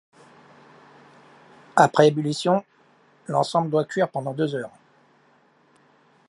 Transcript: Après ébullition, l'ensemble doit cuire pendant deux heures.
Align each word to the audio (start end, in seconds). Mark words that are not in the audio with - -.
Après 1.75 2.07
ébullition, 2.07 2.65
l'ensemble 3.27 3.69
doit 3.69 3.85
cuire 3.85 4.09
pendant 4.09 4.33
deux 4.33 4.55
heures. 4.55 4.71